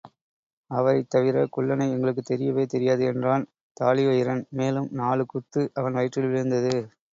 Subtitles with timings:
[0.71, 3.45] அவரைத் தவிரக் குள்ளனை எங்களுக்குத் தெரியவே தெரியாது என்றான்
[3.77, 6.75] தாழிவயிறன், மேலும் நாலு குத்து அவன் வயிற்றில் விழுந்தது.